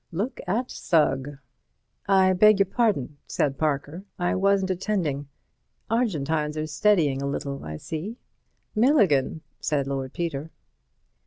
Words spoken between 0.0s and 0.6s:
Look